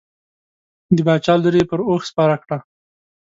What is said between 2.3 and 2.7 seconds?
کړه.